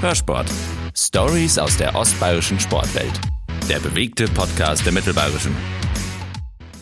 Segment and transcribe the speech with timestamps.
[0.00, 0.46] Hörsport.
[0.94, 3.18] Stories aus der ostbayerischen Sportwelt.
[3.66, 5.56] Der bewegte Podcast der Mittelbayerischen.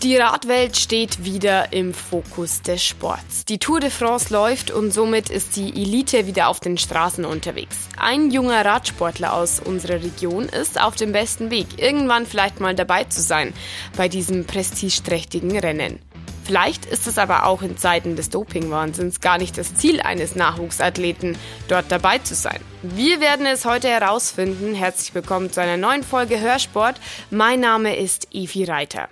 [0.03, 3.45] Die Radwelt steht wieder im Fokus des Sports.
[3.45, 7.89] Die Tour de France läuft und somit ist die Elite wieder auf den Straßen unterwegs.
[7.97, 13.05] Ein junger Radsportler aus unserer Region ist auf dem besten Weg, irgendwann vielleicht mal dabei
[13.05, 13.55] zu sein
[13.97, 16.01] bei diesem prestigeträchtigen Rennen.
[16.45, 21.39] Vielleicht ist es aber auch in Zeiten des Dopingwahnsinns gar nicht das Ziel eines Nachwuchsathleten,
[21.69, 22.61] dort dabei zu sein.
[22.83, 24.75] Wir werden es heute herausfinden.
[24.75, 27.01] Herzlich willkommen zu einer neuen Folge Hörsport.
[27.31, 29.09] Mein Name ist Evi Reiter.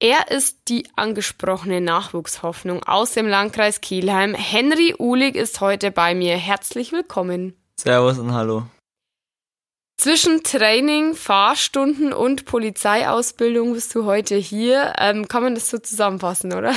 [0.00, 4.34] Er ist die angesprochene Nachwuchshoffnung aus dem Landkreis Kielheim.
[4.34, 6.36] Henry Uhlig ist heute bei mir.
[6.36, 7.54] Herzlich willkommen.
[7.76, 8.64] Servus und hallo.
[9.96, 14.92] Zwischen Training, Fahrstunden und Polizeiausbildung bist du heute hier.
[14.98, 16.74] Ähm, kann man das so zusammenfassen, oder?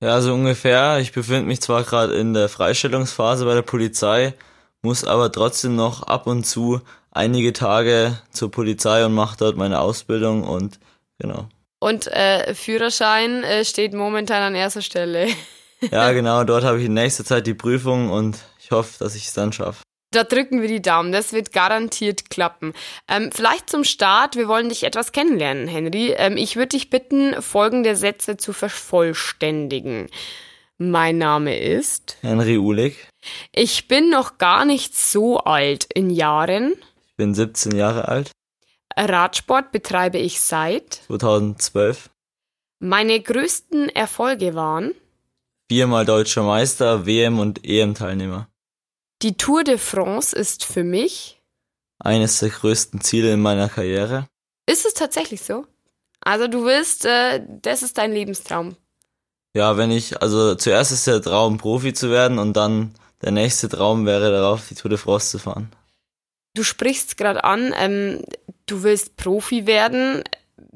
[0.00, 1.00] Ja, so ungefähr.
[1.00, 4.32] Ich befinde mich zwar gerade in der Freistellungsphase bei der Polizei,
[4.80, 9.80] muss aber trotzdem noch ab und zu einige Tage zur Polizei und mache dort meine
[9.80, 10.78] Ausbildung und
[11.18, 11.48] genau.
[11.80, 15.28] Und äh, Führerschein äh, steht momentan an erster Stelle.
[15.90, 19.26] ja, genau, dort habe ich in nächster Zeit die Prüfung und ich hoffe, dass ich
[19.26, 19.82] es dann schaffe.
[20.10, 22.72] Da drücken wir die Daumen, das wird garantiert klappen.
[23.08, 26.14] Ähm, vielleicht zum Start, wir wollen dich etwas kennenlernen, Henry.
[26.16, 30.08] Ähm, ich würde dich bitten, folgende Sätze zu vervollständigen.
[30.78, 32.96] Mein Name ist Henry Uhlig.
[33.52, 36.74] Ich bin noch gar nicht so alt in Jahren.
[37.08, 38.30] Ich bin 17 Jahre alt.
[38.96, 42.10] Radsport betreibe ich seit 2012.
[42.80, 44.94] Meine größten Erfolge waren
[45.70, 48.48] viermal deutscher Meister, WM und EM-Teilnehmer.
[49.22, 51.40] Die Tour de France ist für mich
[51.98, 54.28] eines der größten Ziele in meiner Karriere.
[54.66, 55.66] Ist es tatsächlich so?
[56.20, 58.76] Also du willst, äh, das ist dein Lebenstraum.
[59.56, 63.68] Ja, wenn ich, also zuerst ist der Traum, Profi zu werden und dann der nächste
[63.68, 65.72] Traum wäre darauf, die Tour de France zu fahren.
[66.54, 68.22] Du sprichst gerade an, ähm,
[68.66, 70.22] du willst Profi werden.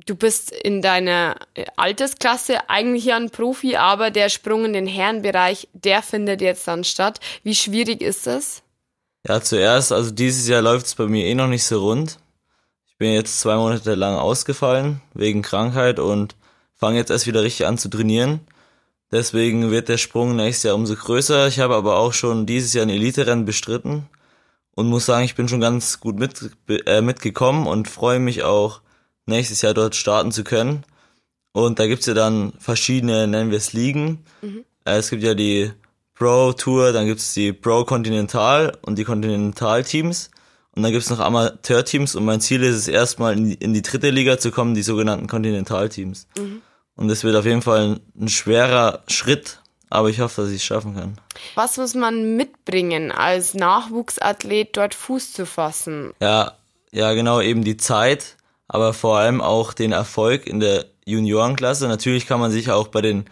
[0.07, 1.37] Du bist in deiner
[1.77, 7.21] Altersklasse eigentlich ein Profi, aber der Sprung in den Herrenbereich, der findet jetzt dann statt.
[7.43, 8.63] Wie schwierig ist das?
[9.27, 12.19] Ja, zuerst, also dieses Jahr läuft es bei mir eh noch nicht so rund.
[12.89, 16.35] Ich bin jetzt zwei Monate lang ausgefallen wegen Krankheit und
[16.75, 18.41] fange jetzt erst wieder richtig an zu trainieren.
[19.13, 21.47] Deswegen wird der Sprung nächstes Jahr umso größer.
[21.47, 24.09] Ich habe aber auch schon dieses Jahr ein Elite-Rennen bestritten
[24.75, 26.51] und muss sagen, ich bin schon ganz gut mit,
[26.87, 28.81] äh, mitgekommen und freue mich auch,
[29.27, 30.85] nächstes Jahr dort starten zu können.
[31.53, 34.25] Und da gibt's ja dann verschiedene, nennen wir es Ligen.
[34.41, 34.65] Mhm.
[34.85, 35.73] Äh, es gibt ja die
[36.15, 40.31] Pro Tour, dann gibt's die Pro Continental und die Continental Teams.
[40.75, 43.83] Und dann gibt's noch Amateur-Teams und mein Ziel ist es erstmal in die, in die
[43.83, 46.27] dritte Liga zu kommen, die sogenannten Continental-Teams.
[46.39, 46.63] Mhm.
[46.97, 50.57] Und das wird auf jeden Fall ein, ein schwerer Schritt, aber ich hoffe, dass ich
[50.57, 51.19] es schaffen kann.
[51.55, 56.13] Was muss man mitbringen, als Nachwuchsathlet dort Fuß zu fassen?
[56.21, 56.53] Ja,
[56.91, 58.37] ja, genau, eben die Zeit,
[58.73, 61.87] aber vor allem auch den Erfolg in der Juniorenklasse.
[61.89, 63.27] Natürlich kann man sich auch bei den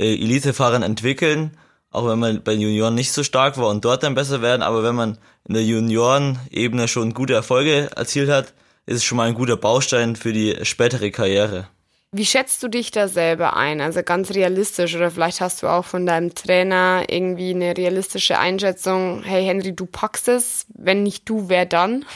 [0.00, 1.58] äh, Elitefahrern entwickeln,
[1.90, 4.62] auch wenn man bei den Junioren nicht so stark war und dort dann besser werden,
[4.62, 8.54] aber wenn man in der Juniorenebene schon gute Erfolge erzielt hat,
[8.86, 11.68] ist es schon mal ein guter Baustein für die spätere Karriere.
[12.12, 13.82] Wie schätzt du dich da selber ein?
[13.82, 19.22] Also ganz realistisch oder vielleicht hast du auch von deinem Trainer irgendwie eine realistische Einschätzung.
[19.22, 20.64] Hey Henry, du packst es.
[20.74, 22.06] Wenn nicht du, wer dann?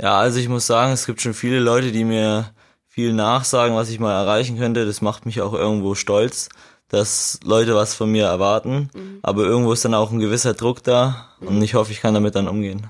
[0.00, 2.50] Ja, also ich muss sagen, es gibt schon viele Leute, die mir
[2.86, 4.86] viel nachsagen, was ich mal erreichen könnte.
[4.86, 6.48] Das macht mich auch irgendwo stolz,
[6.88, 8.90] dass Leute was von mir erwarten.
[8.94, 9.18] Mhm.
[9.22, 11.62] Aber irgendwo ist dann auch ein gewisser Druck da und mhm.
[11.62, 12.88] ich hoffe, ich kann damit dann umgehen.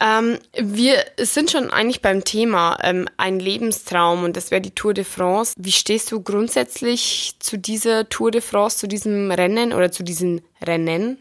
[0.00, 4.94] Ähm, wir sind schon eigentlich beim Thema ähm, ein Lebenstraum und das wäre die Tour
[4.94, 5.54] de France.
[5.56, 10.40] Wie stehst du grundsätzlich zu dieser Tour de France, zu diesem Rennen oder zu diesen
[10.60, 11.18] Rennen?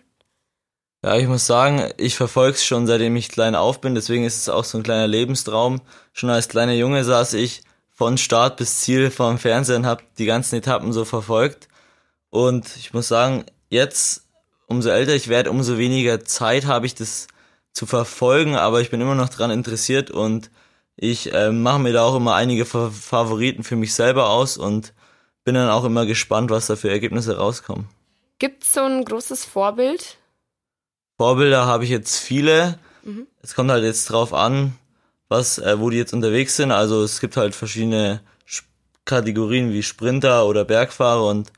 [1.04, 4.38] Ja, ich muss sagen, ich verfolge es schon seitdem ich klein auf bin, deswegen ist
[4.38, 5.82] es auch so ein kleiner Lebenstraum.
[6.14, 10.26] Schon als kleiner Junge saß ich von Start bis Ziel vorm Fernsehen und habe die
[10.26, 11.70] ganzen Etappen so verfolgt.
[12.30, 14.28] Und ich muss sagen, jetzt,
[14.68, 17.28] umso älter ich werde, umso weniger Zeit habe ich das
[17.74, 20.52] zu verfolgen, aber ich bin immer noch dran interessiert und
[20.96, 24.94] ich äh, mache mir da auch immer einige Favoriten für mich selber aus und
[25.44, 27.90] bin dann auch immer gespannt, was da für Ergebnisse rauskommen.
[28.38, 30.18] Gibt es so ein großes Vorbild?
[31.22, 32.80] Vorbilder habe ich jetzt viele.
[33.04, 33.28] Mhm.
[33.44, 34.74] Es kommt halt jetzt drauf an,
[35.30, 36.72] was, äh, wo die jetzt unterwegs sind.
[36.72, 38.22] Also es gibt halt verschiedene
[39.06, 41.52] Kategorien wie Sprinter oder Bergfahrer und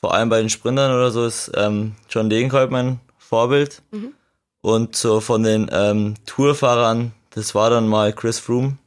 [0.00, 3.82] vor allem bei den Sprintern oder so ist ähm, John Degenkolb mein Vorbild.
[3.90, 4.14] Mhm.
[4.62, 8.78] Und so von den ähm, Tourfahrern, das war dann mal Chris Froome.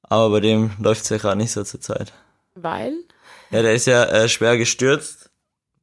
[0.00, 2.14] Aber bei dem läuft's ja gerade nicht so zur Zeit.
[2.54, 2.94] Weil?
[3.50, 5.28] Ja, der ist ja äh, schwer gestürzt.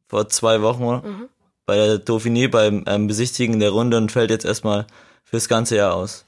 [0.07, 1.07] Vor zwei Wochen, oder?
[1.07, 1.29] Mhm.
[1.67, 4.87] Bei der Dauphiné beim ähm, Besichtigen der Runde und fällt jetzt erstmal
[5.23, 6.25] fürs ganze Jahr aus.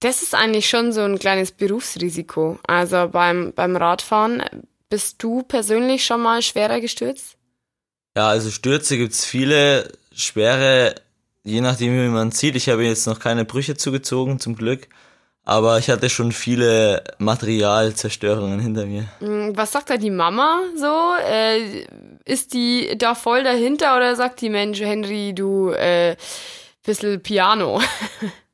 [0.00, 2.58] Das ist eigentlich schon so ein kleines Berufsrisiko.
[2.66, 4.42] Also beim, beim Radfahren,
[4.90, 7.36] bist du persönlich schon mal schwerer gestürzt?
[8.16, 10.96] Ja, also Stürze gibt's viele, schwere,
[11.44, 12.56] je nachdem wie man sieht.
[12.56, 14.88] Ich habe jetzt noch keine Brüche zugezogen, zum Glück.
[15.46, 19.04] Aber ich hatte schon viele Materialzerstörungen hinter mir.
[19.20, 21.14] Hm, was sagt da die Mama so?
[21.24, 21.86] Äh,
[22.24, 26.16] ist die da voll dahinter oder sagt die Mensch, Henry, du äh,
[26.84, 27.80] bisschen Piano?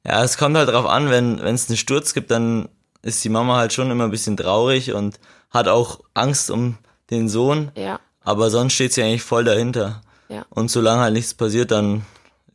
[0.05, 2.69] Ja, es kommt halt drauf an, wenn wenn es einen Sturz gibt, dann
[3.03, 6.77] ist die Mama halt schon immer ein bisschen traurig und hat auch Angst um
[7.11, 7.71] den Sohn.
[7.77, 8.01] Ja.
[8.25, 10.01] Aber sonst steht sie eigentlich voll dahinter.
[10.29, 10.45] Ja.
[10.51, 12.05] Und solange halt nichts passiert, dann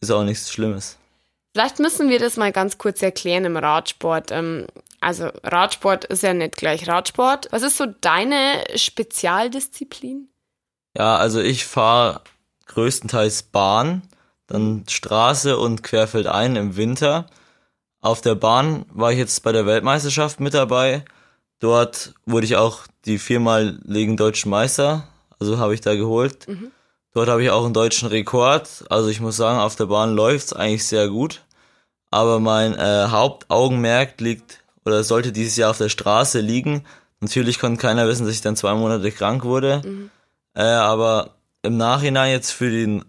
[0.02, 0.98] ist auch nichts Schlimmes.
[1.58, 4.30] Vielleicht müssen wir das mal ganz kurz erklären im Radsport.
[4.30, 4.68] Ähm,
[5.02, 7.48] also Radsport ist ja nicht gleich Radsport.
[7.50, 10.30] Was ist so deine Spezialdisziplin?
[10.96, 12.22] Ja, also ich fahre
[12.68, 14.04] größtenteils Bahn,
[14.46, 17.26] dann Straße und querfeldein im Winter.
[18.02, 21.06] Auf der Bahn war ich jetzt bei der Weltmeisterschaft mit dabei.
[21.58, 25.08] Dort wurde ich auch die viermaligen deutschen Meister,
[25.40, 26.48] also habe ich da geholt.
[26.48, 26.72] Mhm.
[27.16, 28.86] Dort habe ich auch einen deutschen Rekord.
[28.92, 31.42] Also ich muss sagen, auf der Bahn läuft's eigentlich sehr gut.
[32.10, 36.86] Aber mein äh, Hauptaugenmerk liegt oder sollte dieses Jahr auf der Straße liegen.
[37.20, 39.82] Natürlich konnte keiner wissen, dass ich dann zwei Monate krank wurde.
[39.84, 40.10] Mhm.
[40.54, 41.32] Äh, aber
[41.64, 43.04] im Nachhinein jetzt für den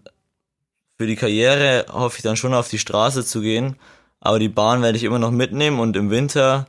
[0.97, 3.77] für die Karriere hoffe ich dann schon auf die Straße zu gehen.
[4.19, 6.67] Aber die Bahn werde ich immer noch mitnehmen und im Winter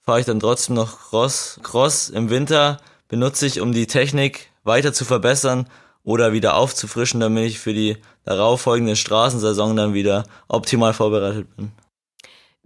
[0.00, 1.58] fahre ich dann trotzdem noch Cross.
[1.64, 2.76] Cross im Winter
[3.08, 5.68] benutze ich, um die Technik weiter zu verbessern
[6.04, 11.72] oder wieder aufzufrischen, damit ich für die darauffolgende Straßensaison dann wieder optimal vorbereitet bin.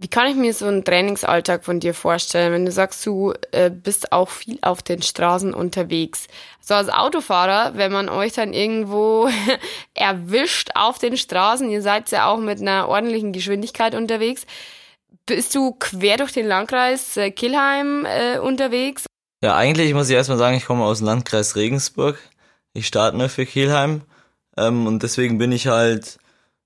[0.01, 3.69] Wie kann ich mir so einen Trainingsalltag von dir vorstellen, wenn du sagst, du äh,
[3.69, 6.27] bist auch viel auf den Straßen unterwegs?
[6.61, 9.29] So als Autofahrer, wenn man euch dann irgendwo
[9.95, 14.45] erwischt auf den Straßen, ihr seid ja auch mit einer ordentlichen Geschwindigkeit unterwegs,
[15.25, 19.05] bist du quer durch den Landkreis äh, Killheim äh, unterwegs?
[19.43, 22.17] Ja, eigentlich muss ich erstmal sagen, ich komme aus dem Landkreis Regensburg.
[22.73, 24.01] Ich starte nur für Kielheim
[24.57, 26.17] ähm, und deswegen bin ich halt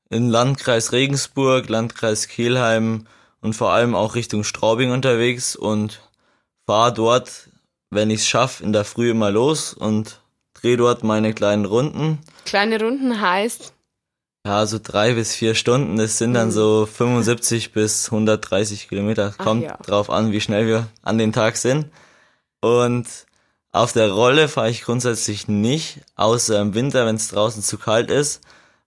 [0.09, 3.07] im Landkreis Regensburg, Landkreis Kielheim
[3.41, 6.01] und vor allem auch Richtung Straubing unterwegs und
[6.65, 7.49] fahre dort,
[7.89, 10.19] wenn ich es schaffe, in der Früh immer los und
[10.53, 12.19] drehe dort meine kleinen Runden.
[12.45, 13.73] Kleine Runden heißt,
[14.45, 16.51] Ja, so drei bis vier Stunden, das sind dann Mhm.
[16.51, 19.33] so 75 bis 130 Kilometer.
[19.37, 19.77] Kommt ja.
[19.77, 21.89] drauf an, wie schnell wir an den Tag sind.
[22.61, 23.07] Und
[23.73, 28.11] auf der Rolle fahre ich grundsätzlich nicht, außer im Winter, wenn es draußen zu kalt
[28.11, 28.41] ist,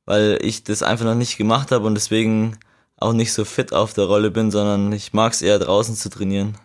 [0.04, 2.56] weil ich das einfach noch nicht gemacht habe und deswegen
[2.96, 6.08] auch nicht so fit auf der Rolle bin, sondern ich mag es eher draußen zu
[6.08, 6.56] trainieren.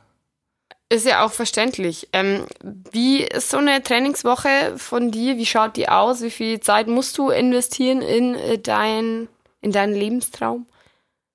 [0.88, 2.10] ist ja auch verständlich.
[2.14, 2.46] Ähm,
[2.92, 5.38] wie ist so eine Trainingswoche von dir?
[5.38, 6.22] Wie schaut die aus?
[6.22, 9.30] Wie viel Zeit musst du investieren in äh, dein,
[9.62, 10.68] in deinen Lebenstraum?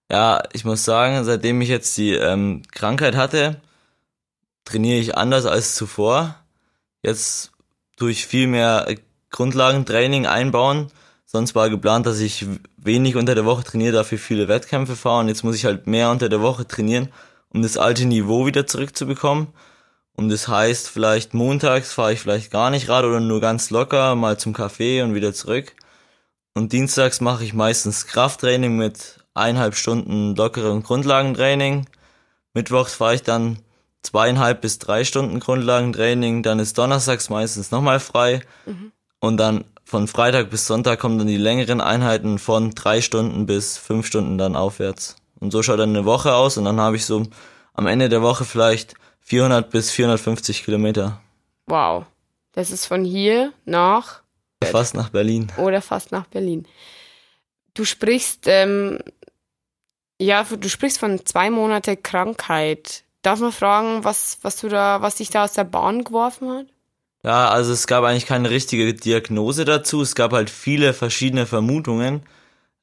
[0.08, 3.60] Ja, ich muss sagen, seitdem ich jetzt die ähm, Krankheit hatte,
[4.64, 6.36] trainiere ich anders als zuvor.
[7.06, 7.52] Jetzt
[7.96, 8.96] tue ich viel mehr äh,
[9.30, 10.90] Grundlagentraining einbauen.
[11.24, 15.20] Sonst war geplant, dass ich wenig unter der Woche trainiere, dafür viele Wettkämpfe fahre.
[15.20, 17.12] Und jetzt muss ich halt mehr unter der Woche trainieren,
[17.50, 19.46] um das alte Niveau wieder zurückzubekommen.
[20.14, 24.16] Und das heißt, vielleicht montags fahre ich vielleicht gar nicht Rad oder nur ganz locker,
[24.16, 25.76] mal zum Café und wieder zurück.
[26.54, 31.86] Und dienstags mache ich meistens Krafttraining mit eineinhalb Stunden lockerem Grundlagentraining.
[32.52, 33.58] Mittwochs fahre ich dann
[34.06, 36.42] zweieinhalb bis drei Stunden Grundlagentraining.
[36.42, 38.40] Dann ist donnerstags meistens nochmal frei.
[39.20, 43.78] Und dann von Freitag bis Sonntag kommen dann die längeren Einheiten von drei Stunden bis
[43.78, 45.16] fünf Stunden dann aufwärts.
[45.38, 47.24] Und so schaut dann eine Woche aus und dann habe ich so
[47.74, 51.20] am Ende der Woche vielleicht 400 bis 450 Kilometer.
[51.66, 52.06] Wow.
[52.52, 54.22] Das ist von hier nach
[54.64, 55.52] Fast nach Berlin.
[55.58, 56.66] oder fast nach Berlin.
[57.74, 58.98] Du sprichst, ähm,
[60.18, 63.04] ja, du sprichst von zwei Monate Krankheit.
[63.26, 66.66] Darf man fragen, was, was du da, was dich da aus der Bahn geworfen hat?
[67.24, 70.00] Ja, also es gab eigentlich keine richtige Diagnose dazu.
[70.00, 72.22] Es gab halt viele verschiedene Vermutungen.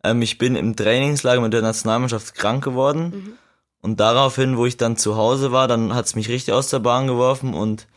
[0.04, 3.38] Ähm, ich bin im Trainingslager mit der Nationalmannschaft krank geworden.
[3.82, 7.08] Und daraufhin, wo ich dann zu Hause war, dann hat's mich richtig aus der Bahn
[7.08, 7.88] geworfen und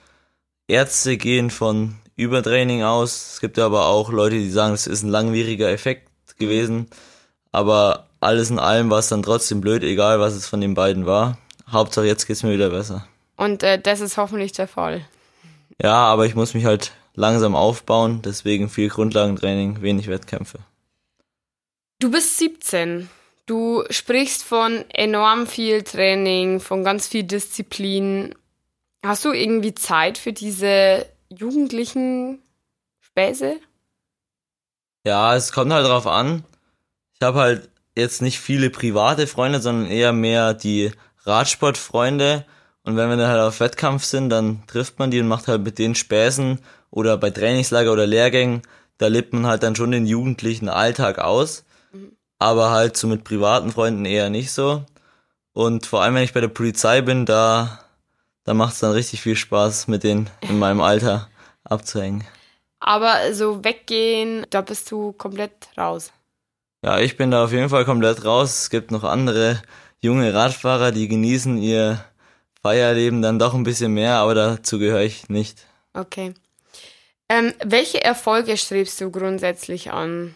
[0.68, 3.32] Ärzte gehen von Übertraining aus.
[3.32, 6.86] Es gibt ja aber auch Leute, die sagen, es ist ein langwieriger Effekt gewesen.
[7.50, 11.06] Aber alles in allem war es dann trotzdem blöd, egal was es von den beiden
[11.06, 11.38] war.
[11.70, 13.06] Hauptsache jetzt geht's mir wieder besser.
[13.36, 15.04] Und äh, das ist hoffentlich der Fall.
[15.82, 20.58] Ja, aber ich muss mich halt langsam aufbauen, deswegen viel Grundlagentraining, wenig Wettkämpfe.
[21.98, 23.08] Du bist 17.
[23.46, 28.34] Du sprichst von enorm viel Training, von ganz viel Disziplin.
[29.04, 32.42] Hast du irgendwie Zeit für diese jugendlichen
[33.00, 33.56] Späße?
[35.06, 36.44] Ja, es kommt halt drauf an.
[37.14, 40.90] Ich habe halt jetzt nicht viele private Freunde, sondern eher mehr die
[41.26, 42.44] Radsportfreunde.
[42.84, 45.62] Und wenn wir dann halt auf Wettkampf sind, dann trifft man die und macht halt
[45.62, 48.62] mit denen Späßen oder bei Trainingslager oder Lehrgängen,
[48.98, 51.64] da lebt man halt dann schon den jugendlichen Alltag aus.
[52.38, 54.84] Aber halt so mit privaten Freunden eher nicht so.
[55.52, 57.80] Und vor allem, wenn ich bei der Polizei bin, da,
[58.44, 61.28] da macht es dann richtig viel Spaß, mit denen in meinem Alter
[61.64, 62.24] abzuhängen.
[62.78, 66.12] Aber so weggehen, da bist du komplett raus.
[66.84, 68.62] Ja, ich bin da auf jeden Fall komplett raus.
[68.62, 69.62] Es gibt noch andere
[70.06, 72.02] junge Radfahrer, die genießen ihr
[72.62, 75.66] Feierleben dann doch ein bisschen mehr, aber dazu gehöre ich nicht.
[75.92, 76.34] Okay.
[77.28, 80.34] Ähm, welche Erfolge strebst du grundsätzlich an?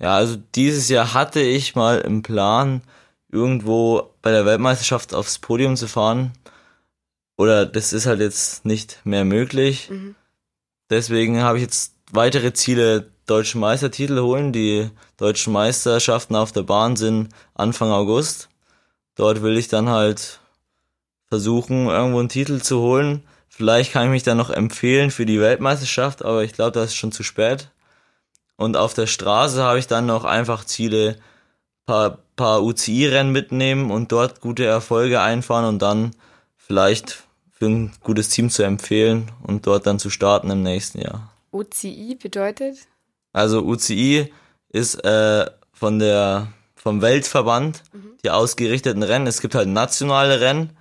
[0.00, 2.82] Ja, also dieses Jahr hatte ich mal im Plan,
[3.30, 6.32] irgendwo bei der Weltmeisterschaft aufs Podium zu fahren.
[7.36, 9.90] Oder das ist halt jetzt nicht mehr möglich.
[9.90, 10.14] Mhm.
[10.90, 14.52] Deswegen habe ich jetzt weitere Ziele, deutschen Meistertitel holen.
[14.52, 18.48] Die deutschen Meisterschaften auf der Bahn sind Anfang August.
[19.14, 20.40] Dort will ich dann halt
[21.28, 23.22] versuchen, irgendwo einen Titel zu holen.
[23.48, 26.96] Vielleicht kann ich mich dann noch empfehlen für die Weltmeisterschaft, aber ich glaube, das ist
[26.96, 27.68] schon zu spät.
[28.56, 31.16] Und auf der Straße habe ich dann noch einfach Ziele,
[31.84, 36.12] paar, paar UCI-Rennen mitnehmen und dort gute Erfolge einfahren und dann
[36.56, 41.32] vielleicht für ein gutes Team zu empfehlen und dort dann zu starten im nächsten Jahr.
[41.52, 42.76] UCI bedeutet?
[43.32, 44.32] Also UCI
[44.68, 46.48] ist äh, von der
[46.82, 48.16] vom Weltverband mhm.
[48.24, 49.28] die ausgerichteten Rennen.
[49.28, 50.76] Es gibt halt nationale Rennen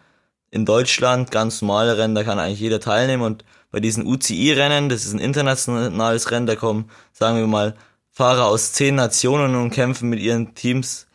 [0.50, 5.05] in Deutschland, ganz normale Rennen, da kann eigentlich jeder teilnehmen und bei diesen UCI-Rennen, das
[5.05, 7.75] ist ein internationales Rennen, da kommen, sagen wir mal,
[8.10, 11.08] Fahrer aus zehn Nationen und kämpfen mit ihren Teams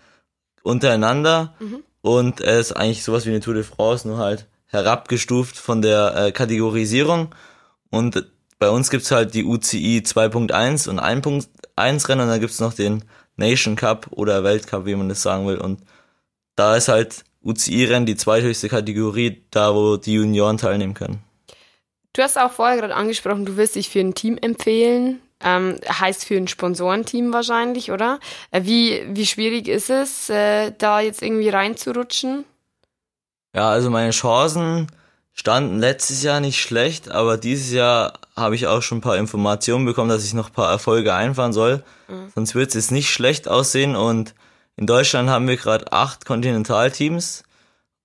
[0.62, 1.54] untereinander.
[1.58, 1.82] Mhm.
[2.00, 6.16] Und es ist eigentlich sowas wie eine Tour de France, nur halt herabgestuft von der
[6.16, 7.34] äh, Kategorisierung.
[7.90, 8.24] Und
[8.58, 13.04] bei uns gibt's halt die UCI 2.1 und 1.1 Rennen und dann gibt's noch den
[13.36, 15.58] Nation Cup oder Weltcup, wie man das sagen will.
[15.58, 15.80] Und
[16.56, 21.22] da ist halt UCI-Rennen die zweithöchste Kategorie, da wo die Junioren teilnehmen können.
[22.12, 25.20] Du hast auch vorher gerade angesprochen, du wirst dich für ein Team empfehlen.
[25.44, 28.20] Ähm, heißt für ein Sponsorenteam wahrscheinlich, oder?
[28.52, 32.46] Äh, wie, wie schwierig ist es, äh, da jetzt irgendwie reinzurutschen?
[33.54, 34.86] Ja, also meine Chancen
[35.36, 39.84] standen letztes Jahr nicht schlecht, aber dieses Jahr habe ich auch schon ein paar Informationen
[39.84, 41.84] bekommen, dass ich noch ein paar Erfolge einfahren soll.
[42.08, 42.32] Mhm.
[42.34, 44.34] Sonst wird es jetzt nicht schlecht aussehen und
[44.76, 47.44] in Deutschland haben wir gerade acht Kontinentalteams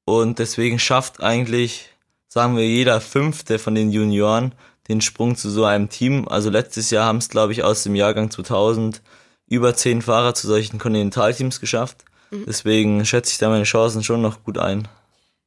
[0.06, 1.90] und deswegen schafft eigentlich,
[2.28, 4.54] sagen wir, jeder fünfte von den Junioren
[4.88, 6.28] den Sprung zu so einem Team.
[6.28, 9.02] Also letztes Jahr haben es, glaube ich, aus dem Jahrgang 2000
[9.48, 12.04] über zehn Fahrer zu solchen Kontinentalteams geschafft.
[12.30, 12.44] Mhm.
[12.46, 14.88] Deswegen schätze ich da meine Chancen schon noch gut ein.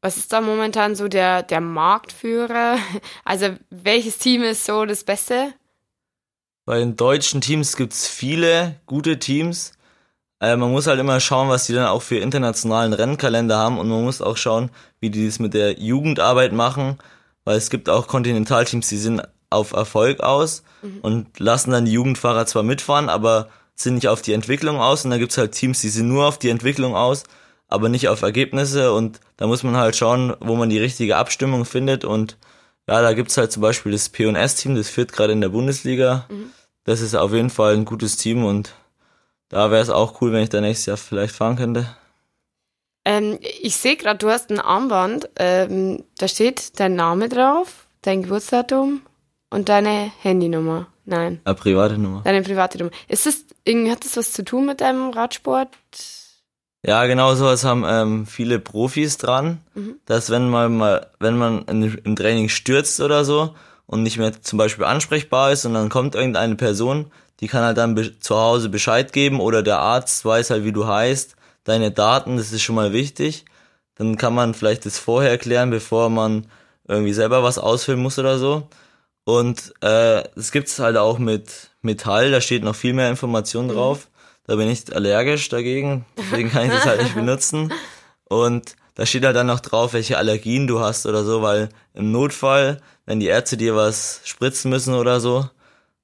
[0.04, 2.76] Was ist da momentan so der, der Marktführer?
[3.24, 5.54] Also welches Team ist so das Beste?
[6.66, 9.72] Bei den deutschen Teams gibt es viele gute Teams.
[10.40, 13.88] Äh, man muss halt immer schauen, was die dann auch für internationalen Rennkalender haben und
[13.88, 14.70] man muss auch schauen,
[15.00, 16.98] wie die das mit der Jugendarbeit machen,
[17.46, 20.98] weil es gibt auch Kontinentalteams, die sind auf Erfolg aus mhm.
[21.00, 25.06] und lassen dann die Jugendfahrer zwar mitfahren, aber sind nicht auf die Entwicklung aus.
[25.06, 27.24] Und dann gibt's halt Teams, die sind nur auf die Entwicklung aus,
[27.68, 28.92] aber nicht auf Ergebnisse.
[28.92, 32.04] Und da muss man halt schauen, wo man die richtige Abstimmung findet.
[32.04, 32.36] Und
[32.88, 36.26] ja, da gibt's halt zum Beispiel das P&S-Team, das führt gerade in der Bundesliga.
[36.28, 36.50] Mhm.
[36.84, 38.74] Das ist auf jeden Fall ein gutes Team und
[39.48, 41.96] da wäre es auch cool, wenn ich da nächstes Jahr vielleicht fahren könnte.
[43.06, 45.30] Ähm, ich sehe gerade, du hast ein Armband.
[45.36, 49.02] Ähm, da steht dein Name drauf, dein Geburtsdatum
[49.50, 50.88] und deine Handynummer.
[51.06, 51.40] Nein.
[51.44, 52.22] Eine private Nummer.
[52.24, 52.90] Deine private Nummer.
[53.08, 55.68] Ist das, hat das was zu tun mit deinem Radsport?
[56.86, 59.96] Ja, genau sowas haben ähm, viele Profis dran, mhm.
[60.04, 63.54] dass wenn man mal, wenn man in, im Training stürzt oder so
[63.86, 67.06] und nicht mehr zum Beispiel ansprechbar ist und dann kommt irgendeine Person,
[67.40, 70.86] die kann halt dann zu Hause Bescheid geben oder der Arzt weiß halt, wie du
[70.86, 73.46] heißt, deine Daten, das ist schon mal wichtig.
[73.96, 76.46] Dann kann man vielleicht das vorher klären, bevor man
[76.86, 78.68] irgendwie selber was ausfüllen muss oder so.
[79.24, 83.70] Und äh, es gibt's halt auch mit Metall, da steht noch viel mehr Information mhm.
[84.46, 87.72] Da bin ich allergisch dagegen, deswegen kann ich das halt nicht benutzen.
[88.24, 92.12] Und da steht halt dann noch drauf, welche Allergien du hast oder so, weil im
[92.12, 95.48] Notfall, wenn die Ärzte dir was spritzen müssen oder so,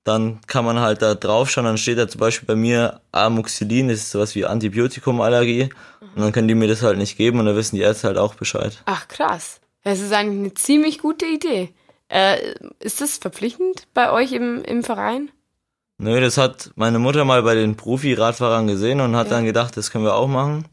[0.04, 3.88] dann kann man halt da drauf schauen, dann steht da zum Beispiel bei mir Amoxicillin,
[3.88, 5.68] das ist sowas wie Antibiotikumallergie
[6.00, 8.18] und dann können die mir das halt nicht geben und dann wissen die Ärzte halt
[8.18, 8.82] auch Bescheid.
[8.86, 11.74] Ach krass, das ist eigentlich eine ziemlich gute Idee.
[12.08, 15.30] Äh, ist das verpflichtend bei euch im, im Verein?
[16.02, 19.34] Nö, das hat meine Mutter mal bei den Profi-Radfahrern gesehen und hat ja.
[19.34, 20.64] dann gedacht, das können wir auch machen.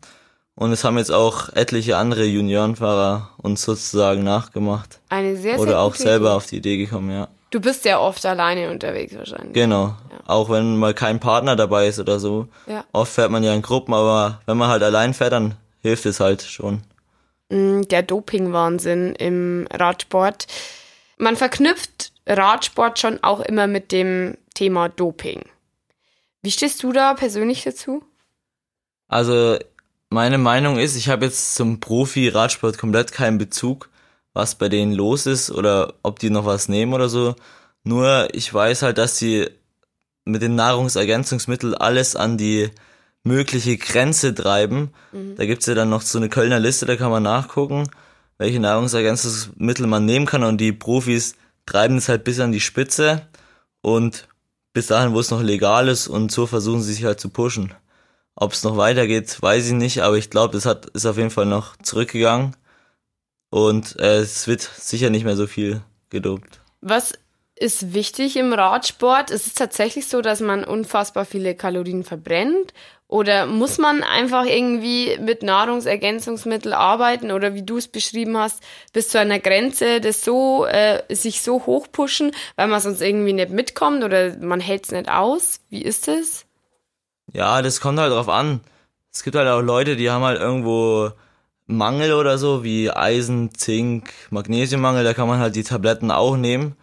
[0.55, 5.00] Und es haben jetzt auch etliche andere Juniorenfahrer uns sozusagen nachgemacht.
[5.10, 6.36] Eine sehr, sehr Oder auch selber Idee.
[6.36, 7.27] auf die Idee gekommen, ja.
[7.50, 9.51] Du bist ja oft alleine unterwegs wahrscheinlich.
[9.51, 9.96] Genau.
[10.10, 10.19] Ja.
[10.27, 12.48] Auch wenn mal kein Partner dabei ist oder so.
[12.65, 12.86] Ja.
[12.93, 16.22] Oft fährt man ja in Gruppen, aber wenn man halt allein fährt, dann hilft es
[16.22, 16.84] halt schon.
[17.50, 20.48] Mm, der Doping-Wahnsinn im Radsport.
[21.17, 25.43] Man verknüpft Radsport schon auch immer mit dem Thema Doping.
[26.41, 28.03] Wie stehst du da persönlich dazu?
[29.07, 29.57] Also
[30.09, 33.89] meine Meinung ist, ich habe jetzt zum Profi-Radsport komplett keinen Bezug,
[34.33, 37.36] was bei denen los ist oder ob die noch was nehmen oder so.
[37.83, 39.50] Nur ich weiß halt, dass sie
[40.25, 42.69] mit den Nahrungsergänzungsmitteln alles an die
[43.24, 44.93] mögliche Grenze treiben.
[45.12, 45.36] Mhm.
[45.36, 47.89] Da gibt's ja dann noch so eine Kölner Liste, da kann man nachgucken,
[48.38, 53.27] welche Nahrungsergänzungsmittel man nehmen kann und die Profis treiben es halt bis an die Spitze
[53.82, 54.27] und
[54.74, 57.74] bis dahin, wo es noch legal ist und so versuchen sie sich halt zu pushen.
[58.36, 61.32] Ob es noch weitergeht, weiß ich nicht, aber ich glaube, das hat, ist auf jeden
[61.32, 62.56] Fall noch zurückgegangen
[63.50, 66.62] und äh, es wird sicher nicht mehr so viel gedopt.
[66.82, 67.13] Was
[67.60, 69.32] ist wichtig im Radsport?
[69.32, 72.74] Ist es tatsächlich so, dass man unfassbar viele Kalorien verbrennt?
[73.10, 78.62] Oder muss man einfach irgendwie mit Nahrungsergänzungsmitteln arbeiten oder wie du es beschrieben hast,
[78.92, 83.50] bis zu einer Grenze das so, äh, sich so hochpushen, weil man sonst irgendwie nicht
[83.50, 85.62] mitkommt oder man hält es nicht aus?
[85.70, 86.46] Wie ist es?
[87.32, 88.60] Ja, das kommt halt drauf an.
[89.14, 91.12] Es gibt halt auch Leute, die haben halt irgendwo
[91.66, 96.76] Mangel oder so, wie Eisen, Zink, Magnesiummangel, da kann man halt die Tabletten auch nehmen.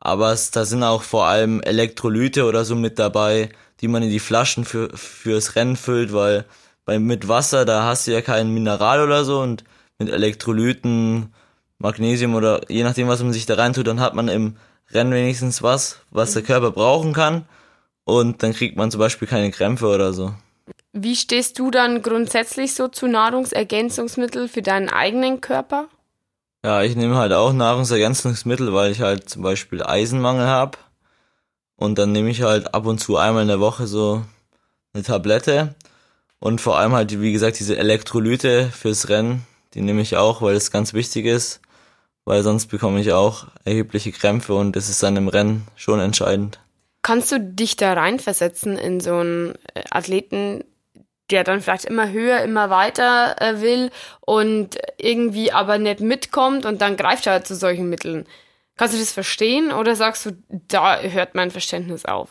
[0.00, 4.10] Aber es, da sind auch vor allem Elektrolyte oder so mit dabei, die man in
[4.10, 6.46] die Flaschen für, fürs Rennen füllt, weil
[6.84, 9.64] bei, mit Wasser, da hast du ja kein Mineral oder so und
[9.98, 11.32] mit Elektrolyten,
[11.78, 14.56] Magnesium oder je nachdem, was man sich da reintut, dann hat man im
[14.90, 17.44] Rennen wenigstens was, was der Körper brauchen kann
[18.04, 20.34] und dann kriegt man zum Beispiel keine Krämpfe oder so.
[20.92, 25.88] Wie stehst du dann grundsätzlich so zu Nahrungsergänzungsmitteln für deinen eigenen Körper?
[26.64, 30.78] Ja, ich nehme halt auch Nahrungsergänzungsmittel, weil ich halt zum Beispiel Eisenmangel habe.
[31.76, 34.22] Und dann nehme ich halt ab und zu einmal in der Woche so
[34.92, 35.74] eine Tablette.
[36.38, 40.54] Und vor allem halt, wie gesagt, diese Elektrolyte fürs Rennen, die nehme ich auch, weil
[40.54, 41.60] das ganz wichtig ist.
[42.26, 46.60] Weil sonst bekomme ich auch erhebliche Krämpfe und das ist dann im Rennen schon entscheidend.
[47.02, 49.54] Kannst du dich da reinversetzen in so einen
[49.90, 50.64] Athleten,
[51.30, 53.90] der dann vielleicht immer höher, immer weiter äh, will
[54.20, 58.26] und irgendwie aber nicht mitkommt und dann greift er halt zu solchen Mitteln.
[58.76, 62.30] Kannst du das verstehen oder sagst du, da hört mein Verständnis auf?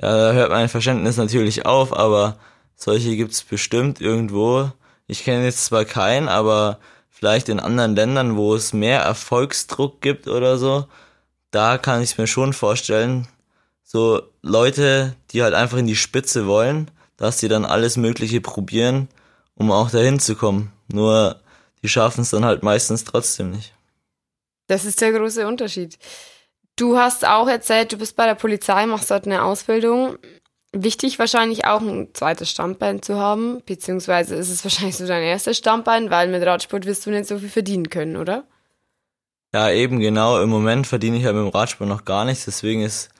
[0.00, 2.38] Ja, da hört mein Verständnis natürlich auf, aber
[2.74, 4.70] solche gibt's bestimmt irgendwo.
[5.06, 6.78] Ich kenne jetzt zwar keinen, aber
[7.10, 10.86] vielleicht in anderen Ländern, wo es mehr Erfolgsdruck gibt oder so,
[11.52, 13.28] da kann ich mir schon vorstellen,
[13.84, 16.90] so Leute, die halt einfach in die Spitze wollen,
[17.22, 19.08] dass sie dann alles Mögliche probieren,
[19.54, 20.72] um auch dahin zu kommen.
[20.92, 21.40] Nur
[21.80, 23.74] die schaffen es dann halt meistens trotzdem nicht.
[24.66, 25.98] Das ist der große Unterschied.
[26.74, 30.18] Du hast auch erzählt, du bist bei der Polizei, machst dort eine Ausbildung.
[30.72, 35.58] Wichtig wahrscheinlich auch ein zweites Standbein zu haben, beziehungsweise ist es wahrscheinlich so dein erstes
[35.58, 38.48] Standbein, weil mit Radsport wirst du nicht so viel verdienen können, oder?
[39.54, 40.42] Ja, eben genau.
[40.42, 43.10] Im Moment verdiene ich ja mit dem Radsport noch gar nichts, deswegen ist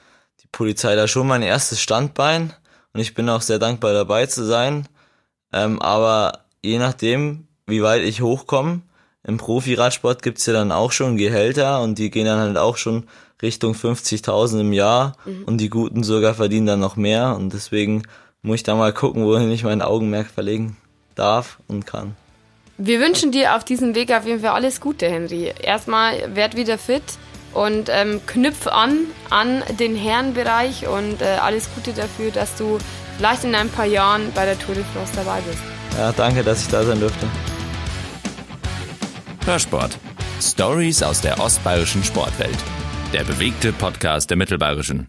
[0.43, 2.53] die Polizei da schon mein erstes Standbein
[2.93, 4.87] und ich bin auch sehr dankbar dabei zu sein.
[5.53, 8.83] Ähm, aber je nachdem, wie weit ich hochkomme,
[9.25, 13.05] im Profi-Radsport gibt's ja dann auch schon Gehälter und die gehen dann halt auch schon
[13.41, 15.45] Richtung 50.000 im Jahr mhm.
[15.45, 18.03] und die Guten sogar verdienen dann noch mehr und deswegen
[18.43, 20.77] muss ich da mal gucken, wohin ich mein Augenmerk verlegen
[21.15, 22.17] darf und kann.
[22.79, 25.53] Wir wünschen dir auf diesem Weg auf jeden Fall alles Gute, Henry.
[25.61, 27.03] Erstmal werd wieder fit
[27.53, 32.79] und ähm, knüpf an an den Herrenbereich und äh, alles Gute dafür, dass du
[33.17, 35.63] vielleicht in ein paar Jahren bei der Tour de France dabei bist.
[35.97, 37.27] Ja, danke, dass ich da sein durfte.
[39.47, 39.99] Hörsport.
[40.41, 42.59] Stories aus der ostbayerischen Sportwelt.
[43.13, 45.01] Der bewegte Podcast der Mittelbayerischen.